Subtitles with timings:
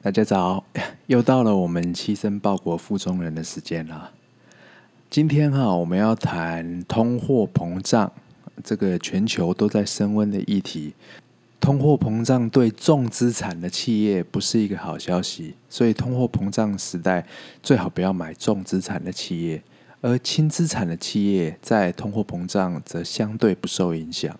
[0.00, 0.62] 大家早，
[1.08, 4.12] 又到了我们牺牲报国富中人的时间了。
[5.10, 8.12] 今天哈，我们要谈通货膨胀
[8.62, 10.94] 这个全球都在升温的议题。
[11.58, 17.26] 通货膨胀对重资产的企业不是一个好消息，所以通货膨胀时代
[17.60, 19.60] 最好不要买重资产的企业，
[20.00, 24.38] 而轻资产的企业在通货膨胀则相对不受影响。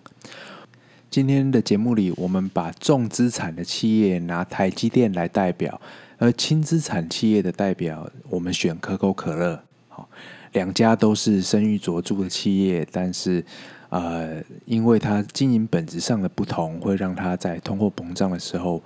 [1.09, 5.81] 今天的节目里，我们把重资产的企业拿台积电来代表，
[6.19, 9.59] 而轻资产企业的代表，我们选可口可乐。
[9.87, 10.07] 好，
[10.51, 13.43] 两家都是声誉卓著的企业，但是，
[13.89, 18.79] 呃，因为它经营本质上的不同，会让它在通货膨胀的时候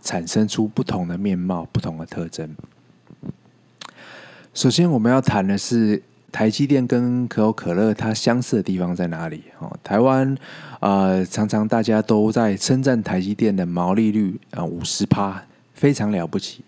[0.00, 2.48] 产生出不同的面貌、不同的特征。
[4.54, 6.00] 首先，我们要谈的是。
[6.34, 9.44] 台积电跟可口可乐它相似的地方在哪里？
[9.60, 10.36] 哦，台湾
[10.80, 15.40] 呃，常常大家都在称赞台积电的毛利率啊，五十趴
[15.74, 16.64] 非常了不起。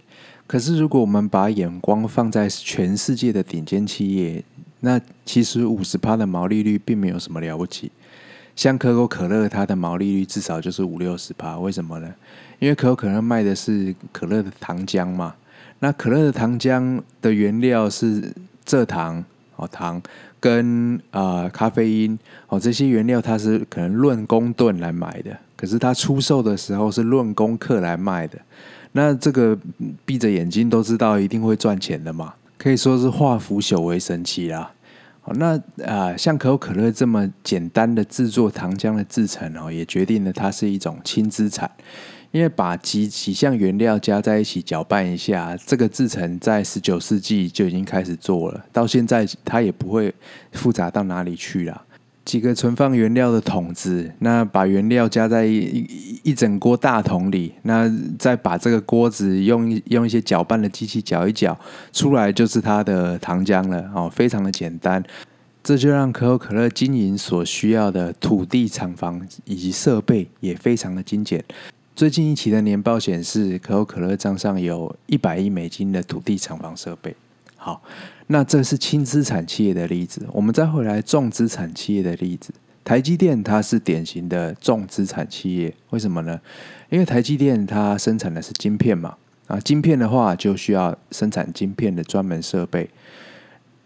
[0.47, 4.45] 可是如果我们把眼光放在全世界的顶尖企业，
[4.79, 7.91] 那其实五十趴的毛利率并没有什么了不起。
[8.55, 12.15] 像可口可乐，它的毛利率至少就是五六十趴，为什么呢？
[12.61, 15.35] 因为可口可乐卖的是可乐的糖浆嘛，
[15.81, 18.33] 那可乐的糖浆的原料是
[18.65, 19.25] 蔗糖。
[19.57, 20.01] 哦，糖
[20.39, 22.19] 跟啊、呃、咖啡因
[22.49, 28.39] 哦，这些原料它是可能论公吨来买的，可是它出售的时候是论公克来卖的。
[28.93, 29.59] 那这个
[30.05, 34.71] 闭着眼睛都知道一定会赚钱的嘛，可以说是化腐朽为神奇啦。
[35.25, 41.71] 哦，那啊、像可口可乐这么简单的制作糖浆的制成哦，也决定了它是一种轻资产。
[42.37, 50.15] 因为把几几项原料加在一起搅拌一下，这个制成在十九世纪就已经开始做了，到现在它也不会
[50.53, 51.83] 复杂到哪里去了。
[52.27, 61.59] 几个存放原料的桶子，那把原料加在一,一整锅大桶里，那再把这个锅子用用一些搅拌的机器搅一搅，
[61.91, 65.03] 出来就是它的糖浆了哦，非常的简单。
[65.65, 71.43] 这就让可口可乐经营所需要的土地、厂房以及设备也非常的精简。
[71.97, 77.17] 最近一期的年报显示，可口可乐账上有一百亿美金的土地、厂房、设备。
[77.57, 77.83] 好，
[78.27, 80.27] 那这是轻资产企业的例子。
[80.31, 82.53] 我们再回来重资产企业的例子，
[82.85, 85.73] 台积电它是典型的重资产企业。
[85.89, 86.39] 为什么呢？
[86.91, 92.91] 因为台积电它生产的是晶片嘛，啊，晶片的话就需要生产晶片的专门设备。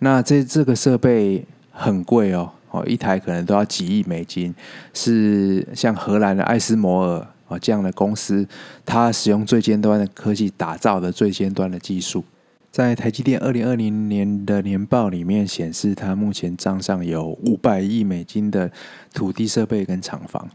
[0.00, 4.52] 那这这个设备很贵哦，哦，一台可能都要几亿美金，
[4.92, 7.24] 是像荷兰的艾斯摩尔。
[7.50, 8.46] 啊，这样的公司，
[8.86, 12.24] 它使用最尖端的科技打造的最尖端的技术，
[12.70, 18.70] 在台积电二零二零年的年报里面显示，它目前账上有五百亿美金的
[19.12, 20.48] 土地设备跟厂房。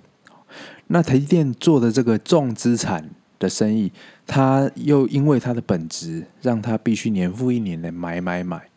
[0.87, 3.91] 那台积电做的这个重资产的生意，
[4.25, 8.69] 它又因为它的本质，让它必须年复一年的买买买。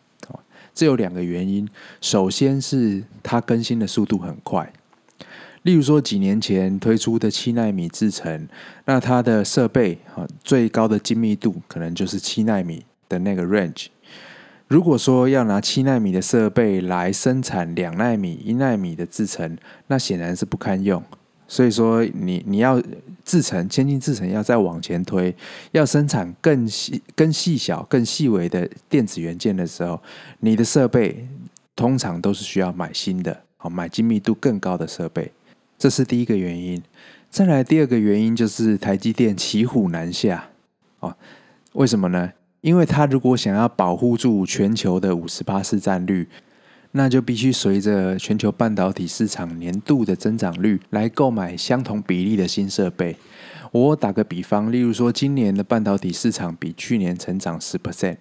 [0.75, 1.69] 这有两个原因，
[2.01, 4.73] 首先是它更新的速度很快。
[5.69, 8.49] 例如说，几年前推出的七纳米制程，
[8.87, 13.89] 那它的设备啊，最高的精密度可能就是七纳米的那个 range。
[14.67, 19.59] 如果说要拿七纳米的设备来生产两纳米、一纳米的制程，
[19.89, 21.05] 那显然是不堪用。
[21.47, 22.83] 所以说你，你你要
[23.23, 25.37] 制程，先进制程要再往前推，
[25.73, 30.01] 要生产更细、更细小、更细微的电子元件的时候，
[30.41, 31.29] 你的设备
[31.77, 35.31] 通常都是需要买新的，好，买精密度更高的设备。
[35.79, 36.83] 这是第一个原因，
[37.31, 40.51] 再来第二个原因就是台积电骑虎难下
[40.99, 41.15] 哦。
[41.75, 42.33] 为什么呢？
[42.61, 46.27] 因为它如果想要保护住全球的五十八市占率，
[46.91, 53.17] 那就必须随着全球半导体市场年度的增长率来购买相同比例的新设备。
[53.71, 58.17] 我打个比方，例如说今年的半导体市场比去年成长十 percent。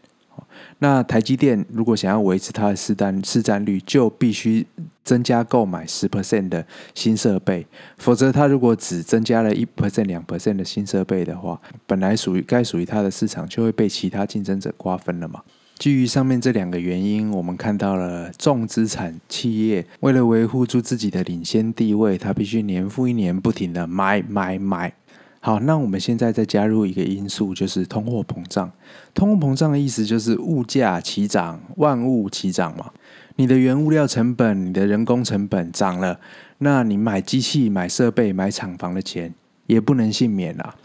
[0.80, 4.66] 那台积电如果想要维持它的市占市占率，就必须
[5.04, 7.66] 增加购买十 percent 的新设备，
[7.98, 15.42] 否则它如果只增加了一 percent、两 percent 的新设备的话，本来属于该属于它的市场就会被其他竞争者瓜分了嘛。
[15.78, 24.92] 基于上面这两个原因，我们看到了重资产企业为了维护住自己的领先地位，它必须年复一年不停的买买买。
[25.40, 28.72] 好，那我们现在再加入一个因素，就是通货膨胀。
[29.14, 32.92] 通货膨胀的意思就是物价齐涨，万物齐涨嘛。
[33.36, 36.20] 你的原物料成本、你的人工成本涨了，
[36.58, 39.34] 那你买机器、买设备、买厂房的钱
[39.68, 40.76] 也不能幸免啦。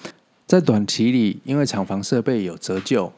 [0.46, 3.12] 在短期里，因为厂房设备有折旧。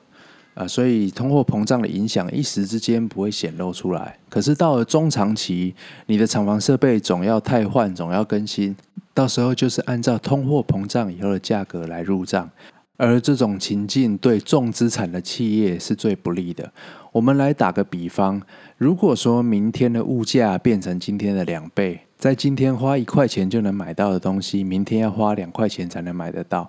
[0.55, 5.75] 啊，所以通货膨胀的影响一时之间不会显露出来，可是到了中长期，
[6.07, 8.77] 你的厂房设备总要汰换，总要更新，
[9.15, 12.51] 到时候就是按照通货膨胀以后的价格来入账，
[12.97, 16.71] 而这种情境对重资产的企业是最不利的。
[17.13, 18.43] 我们来打个比方，
[18.77, 26.69] 如果说明天的物价变成今天的两倍，在今天花一块钱就能买到的东西，明天要花两块钱才能买得到，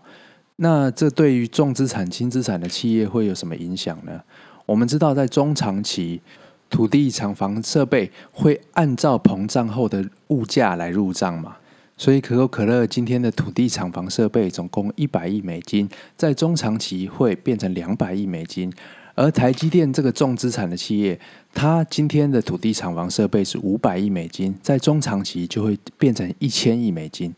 [0.58, 4.22] 那这对于重资产、轻资产的企业会有什么影响呢？
[4.68, 6.22] 我们知道，在中长期，
[6.70, 11.58] 土地、厂房、设备会按照膨胀后的物价来入账嘛。
[11.98, 18.72] 所以可口可乐今天的土地、厂房、设备总共一百亿美金，在中长期会变成两百亿美金。
[19.18, 21.18] 而台积电这个重资产的企业，
[21.54, 27.34] 它今天的土地、厂房、设备是五百亿美金，在中长期就会变成一千亿美金。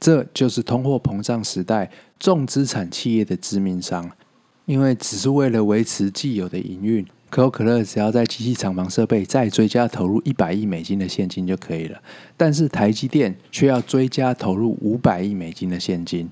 [0.00, 1.88] 这就是通货膨胀时代
[2.18, 4.10] 重资产企业的致命伤，
[4.66, 7.06] 因为只是为了维持既有的营运。
[7.32, 11.98] 可口可乐只要在机器、厂房、设备再追加投入一百亿美金的现金就可以了，
[12.36, 16.28] 但是台积电却要追加投入五百亿美金的现金，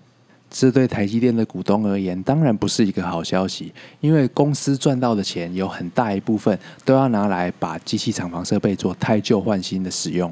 [0.50, 10.30] 这对台积电的股东而言当然不是一个好消息，因为公司赚到的钱有很大一部分都要拿来把机器、厂房、设备做汰旧换新的使用，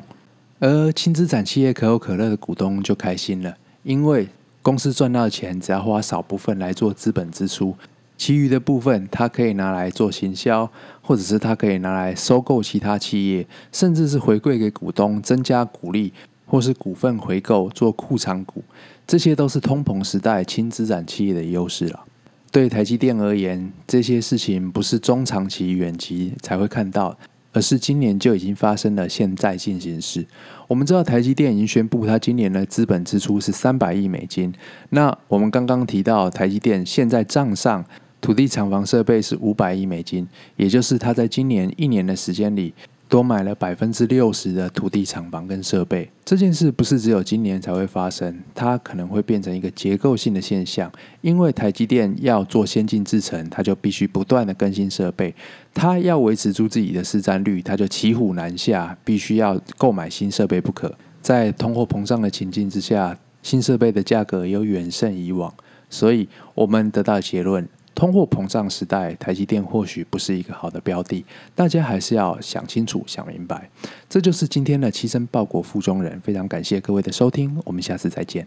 [0.58, 4.28] 而轻资产企业可口可乐的股东就开心了，因为
[4.60, 7.74] 公司赚到的钱只要花少部分来做资本支出。
[8.18, 10.68] 其余的部分，它可以拿来做行销，
[11.00, 16.12] 或者是它可以拿来收购其他企业，甚至是回馈给股东，增加股利，
[16.44, 18.64] 或是股份回购做库藏股，
[19.06, 22.04] 这些都是通膨时代轻资产企业的优势了。
[22.50, 27.16] 对台积电而言，这些事情不是中长期、远期才会看到，
[27.52, 30.26] 而是今年就已经发生了，现在进行时。
[30.66, 34.52] 我们知道台积电已经宣布，它今年的资本支出是三百亿美金。
[34.90, 37.84] 那我们刚刚提到台积电现在账上。
[38.20, 40.26] 土地、厂房、设备是五百亿美金，
[40.56, 42.74] 也就是他在今年一年的时间里
[43.08, 46.10] 多买了百分之六十的土地、厂房跟设备。
[46.24, 50.92] 这件事不是只有今年才会发生，它可能会变成一个结构性的现象。
[51.22, 55.34] 因为台积电要做先进制程，它就必须不断的更新设备，
[55.72, 60.94] 它要维持住自己的市占率，它就骑虎难下，必须要购买新设备不可。
[61.22, 65.54] 在通货膨胀的情境之下，新设备的价格又远胜以往，
[65.88, 67.66] 所以我们得到结论。
[67.98, 71.24] 通货膨胀时代，台积电或许不是一个好的标的，
[71.56, 73.68] 大家还是要想清楚、想明白。
[74.08, 78.46] 这就是今天的牺牲报国富中人，非常感谢各位的收听，我们下次再见。